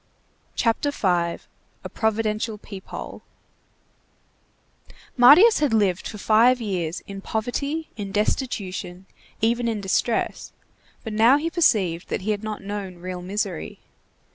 CHAPTER 0.55 0.89
V—A 0.89 1.87
PROVIDENTIAL 1.93 2.57
PEEP 2.57 2.87
HOLE 2.87 3.21
Marius 5.15 5.59
had 5.59 5.75
lived 5.75 6.07
for 6.07 6.17
five 6.17 6.59
years 6.59 7.01
in 7.01 7.21
poverty, 7.21 7.91
in 7.95 8.11
destitution, 8.11 9.05
even 9.41 9.67
in 9.67 9.79
distress, 9.79 10.53
but 11.03 11.13
he 11.13 11.17
now 11.19 11.37
perceived 11.49 12.09
that 12.09 12.21
he 12.21 12.31
had 12.31 12.43
not 12.43 12.63
known 12.63 12.97
real 12.97 13.21
misery. 13.21 13.79